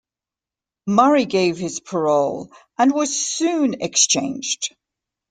[0.87, 4.75] Murray gave his parole, and was soon exchanged.